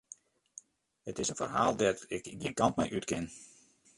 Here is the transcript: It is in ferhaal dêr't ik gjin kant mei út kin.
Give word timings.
It 1.09 1.19
is 1.21 1.29
in 1.31 1.35
ferhaal 1.41 1.73
dêr't 1.81 2.03
ik 2.15 2.23
gjin 2.39 2.57
kant 2.59 2.77
mei 2.77 2.93
út 2.97 3.05
kin. 3.09 3.25